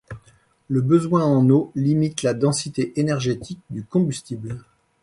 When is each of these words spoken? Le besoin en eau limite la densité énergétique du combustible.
Le 0.67 0.81
besoin 0.81 1.23
en 1.23 1.47
eau 1.51 1.71
limite 1.75 2.23
la 2.23 2.33
densité 2.33 2.91
énergétique 2.99 3.61
du 3.69 3.83
combustible. 3.85 4.63